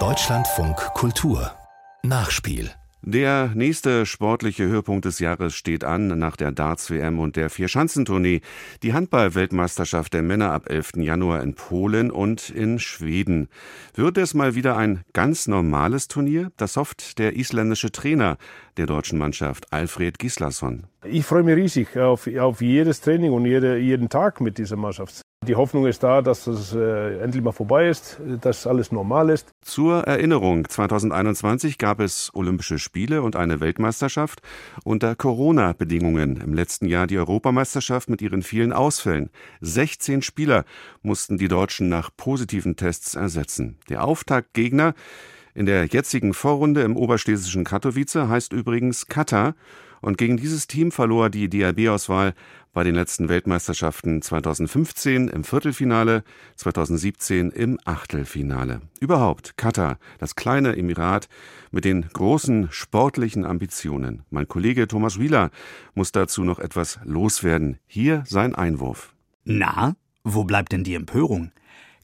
Deutschlandfunk 0.00 0.76
Kultur 0.94 1.52
Nachspiel 2.02 2.72
der 3.06 3.50
nächste 3.54 4.06
sportliche 4.06 4.64
Höhepunkt 4.64 5.04
des 5.04 5.18
Jahres 5.18 5.54
steht 5.54 5.84
an 5.84 6.18
nach 6.18 6.36
der 6.36 6.52
Darts-WM 6.52 7.18
und 7.18 7.36
der 7.36 7.50
Vierschanzentournee. 7.50 8.40
Die 8.82 8.94
Handball-Weltmeisterschaft 8.94 10.14
der 10.14 10.22
Männer 10.22 10.52
ab 10.52 10.70
11. 10.70 10.92
Januar 10.96 11.42
in 11.42 11.54
Polen 11.54 12.10
und 12.10 12.48
in 12.48 12.78
Schweden. 12.78 13.48
Wird 13.92 14.16
es 14.16 14.32
mal 14.32 14.54
wieder 14.54 14.78
ein 14.78 15.04
ganz 15.12 15.46
normales 15.46 16.08
Turnier? 16.08 16.50
Das 16.56 16.78
hofft 16.78 17.18
der 17.18 17.36
isländische 17.36 17.92
Trainer 17.92 18.38
der 18.76 18.86
deutschen 18.86 19.18
Mannschaft, 19.18 19.72
Alfred 19.72 20.18
Gislason. 20.18 20.84
Ich 21.04 21.24
freue 21.24 21.42
mich 21.42 21.56
riesig 21.56 21.96
auf, 21.98 22.28
auf 22.38 22.60
jedes 22.60 23.00
Training 23.00 23.32
und 23.32 23.44
jede, 23.46 23.76
jeden 23.78 24.08
Tag 24.08 24.40
mit 24.40 24.58
dieser 24.58 24.76
Mannschaft. 24.76 25.20
Die 25.46 25.56
Hoffnung 25.56 25.86
ist 25.86 26.02
da, 26.02 26.22
dass 26.22 26.46
es 26.46 26.74
äh, 26.74 27.18
endlich 27.18 27.42
mal 27.42 27.52
vorbei 27.52 27.88
ist, 27.88 28.18
dass 28.40 28.66
alles 28.66 28.92
normal 28.92 29.28
ist. 29.28 29.50
Zur 29.62 30.04
Erinnerung, 30.04 30.66
2021 30.66 31.76
gab 31.76 32.00
es 32.00 32.30
Olympische 32.32 32.78
Spiele 32.78 33.20
und 33.20 33.36
eine 33.36 33.60
Weltmeisterschaft 33.60 34.40
unter 34.84 35.14
Corona-Bedingungen. 35.14 36.40
Im 36.40 36.54
letzten 36.54 36.86
Jahr 36.86 37.06
die 37.06 37.18
Europameisterschaft 37.18 38.08
mit 38.08 38.22
ihren 38.22 38.42
vielen 38.42 38.72
Ausfällen. 38.72 39.28
16 39.60 40.22
Spieler 40.22 40.64
mussten 41.02 41.36
die 41.36 41.48
Deutschen 41.48 41.90
nach 41.90 42.10
positiven 42.16 42.76
Tests 42.76 43.14
ersetzen. 43.14 43.76
Der 43.90 44.04
Auftaktgegner 44.04 44.94
in 45.54 45.66
der 45.66 45.86
jetzigen 45.86 46.34
Vorrunde 46.34 46.82
im 46.82 46.96
oberschlesischen 46.96 47.64
Katowice 47.64 48.16
heißt 48.16 48.52
übrigens 48.52 49.06
Katar 49.06 49.54
und 50.00 50.18
gegen 50.18 50.36
dieses 50.36 50.66
Team 50.66 50.90
verlor 50.90 51.30
die 51.30 51.48
DRB-Auswahl 51.48 52.34
bei 52.72 52.82
den 52.82 52.96
letzten 52.96 53.28
Weltmeisterschaften 53.28 54.20
2015 54.20 55.28
im 55.28 55.44
Viertelfinale, 55.44 56.24
2017 56.56 57.50
im 57.50 57.78
Achtelfinale. 57.84 58.82
Überhaupt 59.00 59.56
Katar, 59.56 59.98
das 60.18 60.34
kleine 60.34 60.76
Emirat 60.76 61.28
mit 61.70 61.84
den 61.84 62.06
großen 62.12 62.68
sportlichen 62.70 63.46
Ambitionen. 63.46 64.24
Mein 64.30 64.48
Kollege 64.48 64.88
Thomas 64.88 65.20
Wieler 65.20 65.50
muss 65.94 66.10
dazu 66.10 66.42
noch 66.42 66.58
etwas 66.58 66.98
loswerden. 67.04 67.78
Hier 67.86 68.24
sein 68.26 68.54
Einwurf. 68.54 69.14
Na, 69.44 69.94
wo 70.24 70.44
bleibt 70.44 70.72
denn 70.72 70.84
die 70.84 70.94
Empörung? 70.94 71.52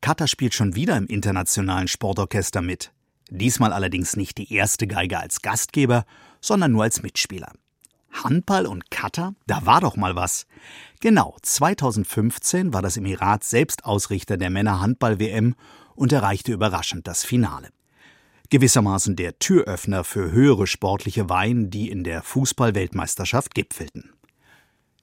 Katar 0.00 0.28
spielt 0.28 0.54
schon 0.54 0.76
wieder 0.76 0.96
im 0.96 1.06
internationalen 1.06 1.88
Sportorchester 1.88 2.62
mit. 2.62 2.92
Diesmal 3.30 3.72
allerdings 3.72 4.16
nicht 4.16 4.38
die 4.38 4.52
erste 4.52 4.86
Geige 4.86 5.18
als 5.18 5.42
Gastgeber, 5.42 6.04
sondern 6.40 6.72
nur 6.72 6.84
als 6.84 7.02
Mitspieler. 7.02 7.52
Handball 8.10 8.66
und 8.66 8.90
Katar? 8.90 9.34
Da 9.46 9.66
war 9.66 9.80
doch 9.80 9.96
mal 9.96 10.16
was. 10.16 10.46
Genau, 11.00 11.36
2015 11.42 12.72
war 12.72 12.82
das 12.82 12.96
Emirat 12.96 13.44
selbst 13.44 13.84
Ausrichter 13.84 14.36
der 14.36 14.50
Männer-Handball-WM 14.50 15.54
und 15.94 16.12
erreichte 16.12 16.52
überraschend 16.52 17.06
das 17.06 17.24
Finale. 17.24 17.68
Gewissermaßen 18.50 19.14
der 19.14 19.38
Türöffner 19.38 20.04
für 20.04 20.32
höhere 20.32 20.66
sportliche 20.66 21.28
Weihen, 21.28 21.68
die 21.70 21.90
in 21.90 22.02
der 22.02 22.22
Fußball-Weltmeisterschaft 22.22 23.54
gipfelten. 23.54 24.12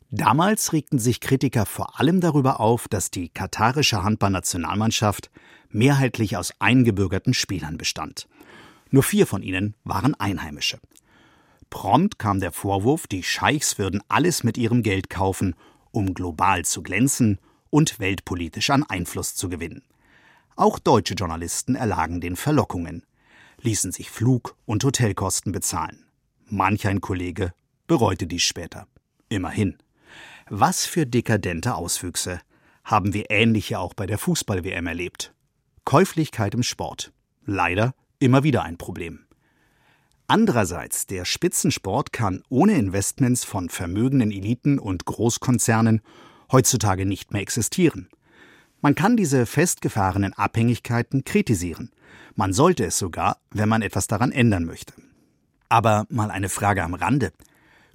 Damals 0.09 0.73
regten 0.73 0.97
sich 0.97 1.19
Kritiker 1.19 1.65
vor 1.65 1.99
allem 1.99 2.21
darüber 2.21 2.59
auf, 2.59 2.87
dass 2.87 3.11
die 3.11 3.29
katarische 3.29 4.03
Handballnationalmannschaft 4.03 5.29
mehrheitlich 5.69 6.37
aus 6.37 6.53
eingebürgerten 6.59 7.33
Spielern 7.33 7.77
bestand. 7.77 8.27
Nur 8.91 9.03
vier 9.03 9.27
von 9.27 9.43
ihnen 9.43 9.75
waren 9.83 10.15
Einheimische. 10.15 10.79
Prompt 11.69 12.19
kam 12.19 12.39
der 12.39 12.51
Vorwurf, 12.51 13.07
die 13.07 13.23
Scheichs 13.23 13.77
würden 13.77 14.01
alles 14.07 14.43
mit 14.43 14.57
ihrem 14.57 14.83
Geld 14.83 15.09
kaufen, 15.09 15.55
um 15.91 16.13
global 16.13 16.63
zu 16.63 16.81
glänzen 16.81 17.39
und 17.69 17.99
weltpolitisch 17.99 18.69
an 18.69 18.83
Einfluss 18.83 19.35
zu 19.35 19.49
gewinnen. 19.49 19.83
Auch 20.55 20.79
deutsche 20.79 21.15
Journalisten 21.15 21.75
erlagen 21.75 22.21
den 22.21 22.37
Verlockungen, 22.37 23.03
ließen 23.61 23.91
sich 23.91 24.09
Flug- 24.09 24.55
und 24.65 24.83
Hotelkosten 24.83 25.51
bezahlen. 25.51 26.05
Manch 26.47 26.87
ein 26.87 27.01
Kollege 27.01 27.53
bereute 27.87 28.27
dies 28.27 28.43
später. 28.43 28.87
Immerhin. 29.27 29.77
Was 30.49 30.85
für 30.85 31.05
dekadente 31.05 31.75
Auswüchse 31.75 32.39
haben 32.85 33.13
wir 33.13 33.31
ähnliche 33.31 33.79
auch 33.79 33.93
bei 33.93 34.05
der 34.05 34.17
Fußball-WM 34.17 34.87
erlebt. 34.87 35.34
Käuflichkeit 35.85 36.55
im 36.55 36.63
Sport. 36.63 37.13
Leider 37.45 37.93
immer 38.19 38.43
wieder 38.43 38.63
ein 38.63 38.77
Problem. 38.77 39.19
Andererseits, 40.27 41.05
der 41.05 41.23
Spitzensport 41.23 42.11
kann 42.11 42.41
ohne 42.49 42.73
Investments 42.73 43.43
von 43.43 43.69
vermögenden 43.69 44.31
Eliten 44.31 44.79
und 44.79 45.05
Großkonzernen 45.05 46.01
heutzutage 46.51 47.05
nicht 47.05 47.31
mehr 47.31 47.43
existieren. 47.43 48.09
Man 48.81 48.95
kann 48.95 49.15
diese 49.15 49.45
festgefahrenen 49.45 50.33
Abhängigkeiten 50.33 51.23
kritisieren. 51.23 51.91
Man 52.33 52.53
sollte 52.53 52.85
es 52.85 52.97
sogar, 52.97 53.37
wenn 53.51 53.69
man 53.69 53.83
etwas 53.83 54.07
daran 54.07 54.31
ändern 54.31 54.65
möchte. 54.65 54.93
Aber 55.69 56.07
mal 56.09 56.31
eine 56.31 56.49
Frage 56.49 56.83
am 56.83 56.95
Rande. 56.95 57.31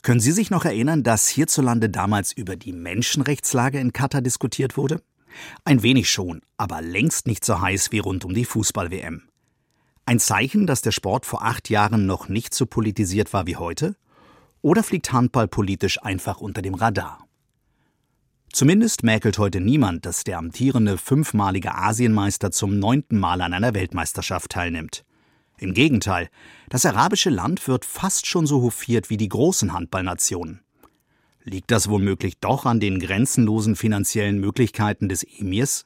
Können 0.03 0.21
Sie 0.21 0.33
sich 0.33 0.51
noch 0.51 0.65
erinnern, 0.65 1.03
dass 1.03 1.29
hierzulande 1.29 1.91
damals 1.91 2.33
über 2.33 2.55
die 2.55 2.73
Menschenrechtslage 2.73 3.81
in 3.81 3.93
Katar 3.93 4.23
diskutiert 4.23 4.77
wurde? 4.77 5.03
Ein 5.65 5.83
wenig 5.83 6.11
schon, 6.11 6.43
aber 6.57 6.83
längst 6.83 7.27
nicht 7.27 7.45
so 7.45 7.61
heiß 7.61 7.93
wie 7.93 7.99
rund 7.99 8.25
um 8.25 8.35
die 8.35 8.45
Fußball-WM. 8.45 9.23
Ein 10.07 10.19
Zeichen, 10.19 10.67
dass 10.67 10.83
der 10.83 10.93
Sport 10.93 11.27
vor 11.27 11.45
acht 11.45 11.71
Jahren 11.71 12.07
noch 12.07 12.29
nicht 12.29 12.55
so 12.55 12.67
politisiert 12.67 13.33
war 13.33 13.47
wie 13.47 13.57
heute? 13.57 13.97
Oder 14.63 14.83
fliegt 14.83 15.13
Handball 15.13 15.49
politisch 15.49 16.03
einfach 16.03 16.41
unter 16.41 16.63
dem 16.63 16.75
Radar? 16.75 17.27
Zumindest 18.53 19.05
mäkelt 19.05 19.39
heute 19.39 19.61
niemand, 19.61 20.05
dass 20.07 20.25
der 20.25 20.39
amtierende 20.39 20.99
fünfmalige 20.99 21.75
Asienmeister 21.75 22.51
zum 22.51 22.79
neunten 22.79 23.19
Mal 23.19 23.41
an 23.41 23.55
einer 23.55 23.75
Weltmeisterschaft 23.75 24.51
teilnimmt. 24.51 25.05
Im 25.59 25.75
Gegenteil, 25.75 26.29
das 26.69 26.85
arabische 26.87 27.31
Land 27.31 27.69
wird 27.69 27.85
fast 27.85 28.27
schon 28.27 28.47
so 28.47 28.63
hofiert 28.63 29.11
wie 29.11 29.17
die 29.17 29.29
großen 29.29 29.73
Handballnationen. 29.73 30.63
Liegt 31.43 31.71
das 31.71 31.89
womöglich 31.89 32.39
doch 32.39 32.67
an 32.67 32.81
den 32.81 32.99
grenzenlosen 32.99 33.75
finanziellen 33.75 34.39
Möglichkeiten 34.41 35.09
des 35.09 35.25
Emirs? 35.25 35.85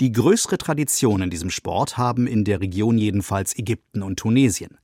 Die 0.00 0.12
größere 0.12 0.58
Tradition 0.58 1.22
in 1.22 1.30
diesem 1.30 1.50
Sport 1.50 1.96
haben 1.96 2.26
in 2.26 2.44
der 2.44 2.60
Region 2.60 2.98
jedenfalls 2.98 3.56
Ägypten 3.56 4.02
und 4.02 4.18
Tunesien. 4.18 4.78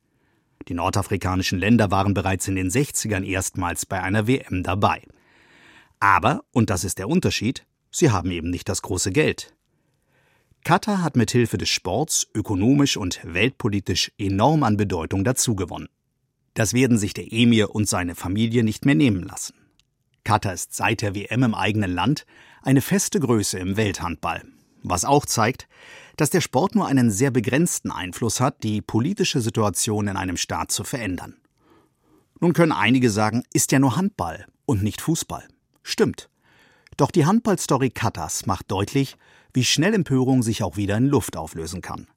Die 0.69 0.75
nordafrikanischen 0.75 1.59
Länder 1.59 1.91
waren 1.91 2.15
bereits 2.15 2.49
in 2.49 2.57
den 2.57 2.71
60ern 2.71 3.25
erstmals 3.25 3.85
bei 3.85 4.03
einer 4.03 4.27
WM 4.27 4.63
dabei. 4.63 5.03
Aber, 6.01 6.45
und 6.53 6.71
das 6.71 6.85
ist 6.85 6.99
der 6.99 7.09
Unterschied, 7.09 7.67
sie 7.91 8.11
haben 8.11 8.31
eben 8.31 8.51
nicht 8.51 8.69
das 8.69 8.81
große 8.83 9.13
Geld. 9.13 9.55
Katar 10.65 11.03
hat 11.03 11.17
mit 11.17 11.31
Hilfe 11.31 11.59
des 11.59 11.69
Sports 11.69 12.27
ökonomisch 12.35 12.97
und 12.97 13.21
weltpolitisch 13.25 14.13
enorm 14.19 14.63
an 14.63 14.77
Bedeutung 14.77 15.25
dazugewonnen. 15.25 15.89
Das 16.55 16.75
werden 16.75 16.99
sich 16.99 17.15
der 17.15 17.33
Emir 17.33 17.75
und 17.75 17.89
seine 17.89 18.15
Familie 18.15 18.65
nicht 18.65 18.85
mehr 18.85 18.95
nehmen 18.95 19.23
lassen. 19.23 19.55
Katar 20.29 20.53
ist 20.53 20.75
seit 20.75 21.03
der 21.03 21.15
WM 21.15 21.43
im 21.43 21.55
eigenen 21.55 21.91
Land 21.91 22.27
eine 22.63 22.83
feste 22.83 23.19
Größe 23.19 23.59
im 23.59 23.77
Welthandball 23.77 24.43
was 24.83 25.05
auch 25.05 25.27
zeigt, 25.27 25.69
dass 26.17 26.31
der 26.31 26.41
Sport 26.41 26.75
nur 26.75 26.87
einen 26.87 27.11
sehr 27.11 27.31
begrenzten 27.31 27.91
Einfluss 27.91 28.41
hat, 28.41 28.63
die 28.63 28.83
politische 28.83 29.41
Situation 29.41 30.09
in 30.09 30.17
einem 30.17 30.37
Staat 30.37 30.73
zu 30.73 30.85
verändern. 30.85 31.37
Nun 32.41 32.53
können 32.53 32.73
einige 32.73 33.11
sagen, 33.11 33.45
ist 33.53 33.73
ja 33.73 33.79
nur 33.79 33.97
Handball 33.97 34.47
und 34.65 34.83
nicht 34.83 35.01
Fußball. 35.01 35.47
Stimmt. 35.83 36.29
Doch 36.97 37.11
die 37.11 37.27
Handballstory 37.27 37.91
Kattas 37.91 38.47
macht 38.47 38.71
deutlich, 38.71 39.17
wie 39.53 39.65
schnell 39.65 39.95
Empörung 39.95 40.43
sich 40.43 40.63
auch 40.63 40.77
wieder 40.77 40.97
in 40.97 41.07
Luft 41.07 41.37
auflösen 41.37 41.81
kann. 41.81 42.09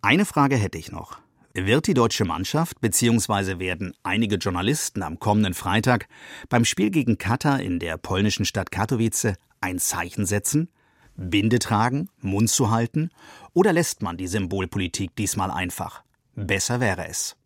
Eine 0.00 0.24
Frage 0.24 0.56
hätte 0.56 0.78
ich 0.78 0.90
noch. 0.90 1.18
Wird 1.54 1.86
die 1.86 1.92
deutsche 1.92 2.24
Mannschaft 2.24 2.80
bzw. 2.80 3.58
werden 3.58 3.92
einige 4.02 4.36
Journalisten 4.36 5.02
am 5.02 5.18
kommenden 5.18 5.52
Freitag 5.52 6.08
beim 6.48 6.64
Spiel 6.64 6.90
gegen 6.90 7.18
Katar 7.18 7.60
in 7.60 7.78
der 7.78 7.98
polnischen 7.98 8.46
Stadt 8.46 8.70
Katowice 8.70 9.34
ein 9.60 9.78
Zeichen 9.78 10.24
setzen? 10.24 10.70
Binde 11.14 11.58
tragen, 11.58 12.08
Mund 12.20 12.48
zu 12.48 12.70
halten, 12.70 13.10
oder 13.52 13.74
lässt 13.74 14.00
man 14.00 14.16
die 14.16 14.28
Symbolpolitik 14.28 15.14
diesmal 15.14 15.50
einfach? 15.50 16.02
Besser 16.34 16.80
wäre 16.80 17.06
es. 17.06 17.36